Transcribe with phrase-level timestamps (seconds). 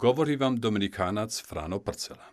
[0.00, 2.24] Govori vam Dominikanac Frano Prcela.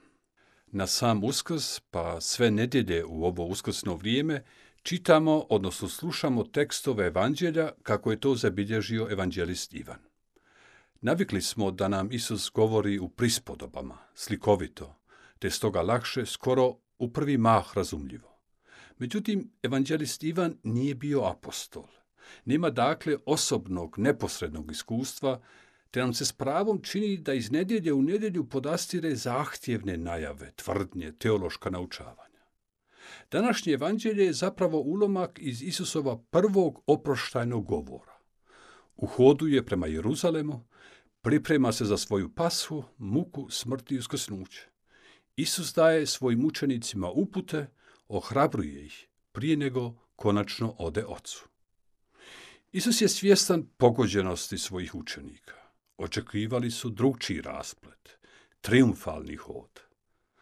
[0.68, 4.44] Na sam uskrs, pa sve nedjelje u ovo uskrsno vrijeme,
[4.84, 10.00] čitamo, odnosno slušamo tekstove evanđelja kako je to zabilježio evanđelist Ivan.
[11.02, 14.96] Navikli smo da nam Isus govori u prispodobama, slikovito,
[15.40, 18.40] te stoga lakše, skoro u prvi mah razumljivo.
[18.98, 21.88] Međutim, evanđelist Ivan nije bio apostol.
[22.46, 25.42] Nema dakle osobnog, neposrednog iskustva,
[25.92, 31.12] te nam se s pravom čini da iz nedjelje u nedjelju podastire zahtjevne najave, tvrdnje,
[31.12, 32.28] teološka naučavanja.
[33.32, 38.18] Današnje evanđelje je zapravo ulomak iz Isusova prvog oproštajnog govora.
[38.96, 40.66] U hodu je prema Jeruzalemu,
[41.22, 44.68] priprema se za svoju pashu, muku, smrti i uskrsnuće.
[45.36, 47.68] Isus daje svojim učenicima upute,
[48.08, 51.48] ohrabruje ih prije nego konačno ode ocu.
[52.72, 55.67] Isus je svjestan pogođenosti svojih učenika.
[55.98, 58.20] Očekivali su drugčiji rasplet,
[58.62, 59.80] triumfalni hod.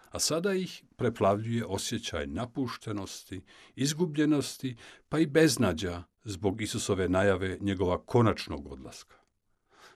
[0.09, 3.42] A sada ih preplavljuje osjećaj napuštenosti,
[3.75, 4.75] izgubljenosti,
[5.09, 9.16] pa i beznađa zbog Isusove najave njegova konačnog odlaska.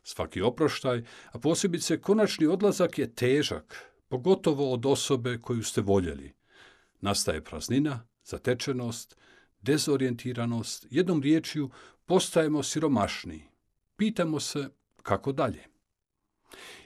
[0.04, 3.76] Svaki oproštaj, a posebice konačni odlazak je težak,
[4.08, 6.34] pogotovo od osobe koju ste voljeli.
[7.02, 9.18] Nastaje praznina, zatečenost,
[9.62, 11.70] dezorijentiranost, jednom riječju
[12.06, 13.44] postajemo siromašni.
[13.96, 14.70] Pitamo se
[15.10, 15.64] kako dalje.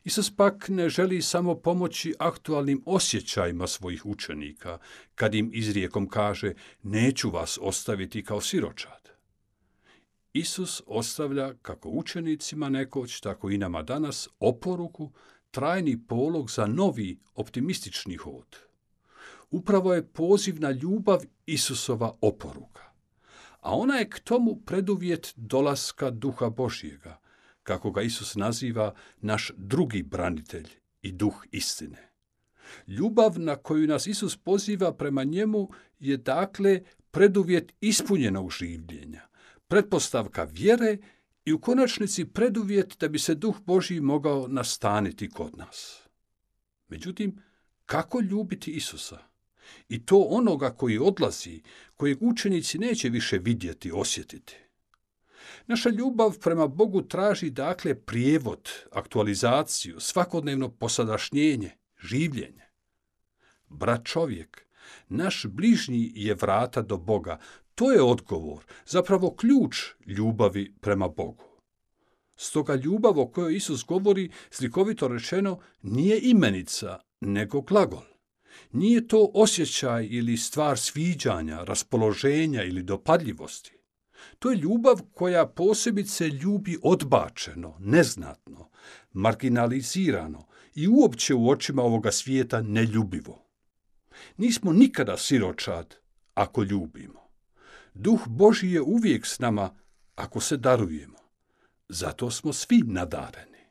[0.04, 4.78] Isus pak ne želi samo pomoći aktualnim osjećajima svojih učenika,
[5.16, 9.10] kad im izrijekom kaže neću vas ostaviti kao siročad.
[10.34, 15.12] Isus ostavlja kako učenicima nekoć, tako i nama danas oporuku,
[15.52, 18.58] trajni polog za novi optimistični hod.
[19.52, 22.84] Upravo je poziv na ljubav Isusova oporuka.
[23.60, 27.23] A ona je k tomu preduvjet dolaska duha Božjega,
[27.64, 30.68] kako ga Isus naziva naš drugi branitelj
[31.02, 32.10] i duh istine.
[32.88, 35.70] Ljubav na koju nas Isus poziva prema njemu
[36.00, 36.82] je dakle
[37.12, 39.28] preduvjet ispunjenog življenja,
[39.68, 40.98] pretpostavka vjere
[41.46, 46.08] i u konačnici preduvjet da bi se duh Božji mogao nastaniti kod nas.
[46.88, 47.42] Međutim,
[47.86, 49.18] kako ljubiti Isusa?
[49.90, 51.62] I to onoga koji odlazi,
[51.96, 54.63] kojeg učenici neće više vidjeti, osjetiti.
[55.68, 61.72] Naša ljubav prema Bogu traži dakle prijevod, aktualizaciju, svakodnevno posadašnjenje,
[62.04, 62.70] življenje.
[63.70, 64.68] Brat čovjek,
[65.10, 67.40] naš bližnji je vrata do Boga.
[67.76, 71.44] To je odgovor, zapravo ključ ljubavi prema Bogu.
[72.36, 78.04] Stoga ljubav o kojoj Isus govori, slikovito rečeno, nije imenica, nego glagol.
[78.72, 83.83] Nije to osjećaj ili stvar sviđanja, raspoloženja ili dopadljivosti.
[84.40, 88.70] To je ljubav koja posebice ljubi odbačeno, neznatno,
[89.14, 93.46] marginalizirano i uopće u očima ovoga svijeta neljubivo.
[94.38, 95.96] Nismo nikada siročad
[96.34, 97.24] ako ljubimo.
[97.94, 99.76] Duh Boži je uvijek s nama
[100.16, 101.18] ako se darujemo.
[101.90, 103.64] Zato smo svi nadareni.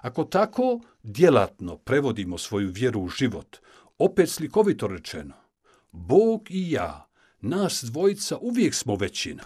[0.00, 3.56] Ako tako djelatno prevodimo svoju vjeru u život,
[3.98, 5.34] opet slikovito rečeno,
[5.92, 7.08] Bog i ja,
[7.40, 9.42] nas dvojica uvijek smo većina.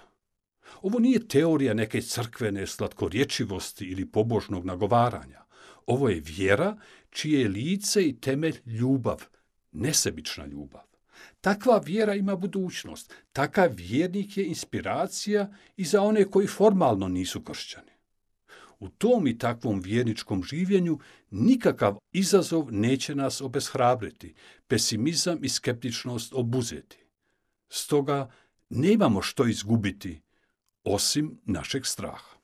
[0.82, 5.44] Ovo nije teorija neke crkvene slatkorječivosti ili pobožnog nagovaranja.
[5.86, 6.76] Ovo je vjera
[7.10, 9.24] čije je lice i temelj ljubav,
[9.72, 10.82] nesebična ljubav.
[11.40, 13.14] Takva vjera ima budućnost.
[13.32, 17.92] Takav vjernik je inspiracija i za one koji formalno nisu kršćani.
[18.78, 20.98] U tom i takvom vjerničkom življenju
[21.30, 24.34] nikakav izazov neće nas obeshrabriti,
[24.68, 26.98] pesimizam i skeptičnost obuzeti.
[27.68, 28.30] Stoga
[28.70, 30.20] nemamo što izgubiti
[30.84, 32.41] osim našeg straha.